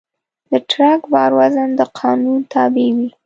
د 0.51 0.53
ټرک 0.71 1.01
بار 1.13 1.31
وزن 1.39 1.69
د 1.79 1.81
قانون 1.99 2.37
تابع 2.51 2.89
وي. 2.97 3.09